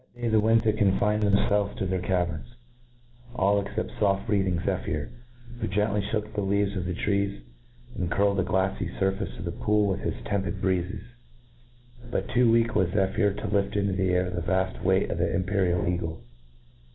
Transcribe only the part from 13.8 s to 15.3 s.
the air the vaft weight of